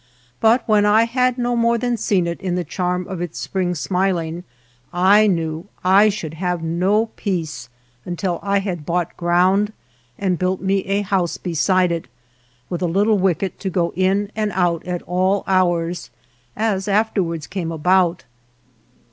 [0.39, 3.75] But when I had no more than seen it in the charm of its spring
[3.75, 4.43] smiling,
[4.91, 7.69] I kriew I should have no peace
[8.03, 9.73] until I had bought ground
[10.17, 12.07] and built me a house beside it,
[12.67, 16.09] with a little wicket to go in and out at all hours,
[16.57, 18.23] as afterward came about.